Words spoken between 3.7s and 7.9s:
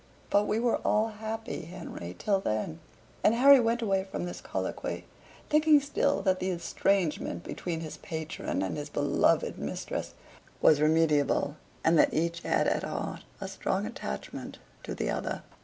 away from this colloquy, thinking still that the estrangement between